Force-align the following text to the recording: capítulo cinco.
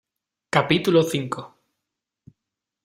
capítulo 0.49 1.03
cinco. 1.03 1.39